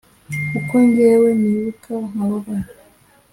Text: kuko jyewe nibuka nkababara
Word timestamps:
kuko 0.49 0.75
jyewe 0.93 1.29
nibuka 1.41 1.93
nkababara 2.09 2.71